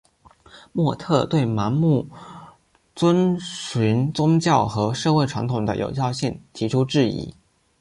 [0.71, 2.07] 莫特对盲目
[2.95, 7.31] 遵循宗教和社会传统的有效性提出质疑。